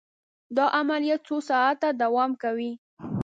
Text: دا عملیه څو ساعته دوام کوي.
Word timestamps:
دا 0.55 0.65
عملیه 0.79 1.17
څو 1.27 1.35
ساعته 1.49 1.87
دوام 2.01 2.31
کوي. 2.43 2.71